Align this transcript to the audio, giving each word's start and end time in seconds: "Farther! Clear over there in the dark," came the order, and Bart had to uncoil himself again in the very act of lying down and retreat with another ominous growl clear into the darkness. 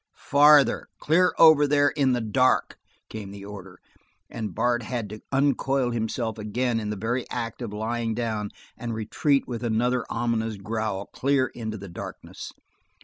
"Farther! 0.17 0.87
Clear 0.97 1.35
over 1.37 1.67
there 1.67 1.89
in 1.89 2.13
the 2.13 2.21
dark," 2.21 2.79
came 3.07 3.29
the 3.29 3.45
order, 3.45 3.79
and 4.31 4.55
Bart 4.55 4.81
had 4.81 5.09
to 5.09 5.21
uncoil 5.31 5.91
himself 5.91 6.39
again 6.39 6.79
in 6.79 6.89
the 6.89 6.95
very 6.95 7.29
act 7.29 7.61
of 7.61 7.71
lying 7.71 8.15
down 8.15 8.49
and 8.75 8.95
retreat 8.95 9.47
with 9.47 9.63
another 9.63 10.03
ominous 10.09 10.57
growl 10.57 11.05
clear 11.13 11.49
into 11.53 11.77
the 11.77 11.87
darkness. 11.87 12.51